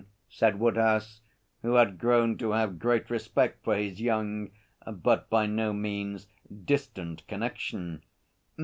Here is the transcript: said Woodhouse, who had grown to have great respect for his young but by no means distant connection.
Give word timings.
said 0.29 0.59
Woodhouse, 0.59 1.21
who 1.61 1.75
had 1.75 1.99
grown 1.99 2.35
to 2.39 2.53
have 2.53 2.79
great 2.79 3.11
respect 3.11 3.63
for 3.63 3.75
his 3.75 4.01
young 4.01 4.49
but 4.91 5.29
by 5.29 5.45
no 5.45 5.73
means 5.73 6.25
distant 6.65 7.27
connection. 7.27 8.01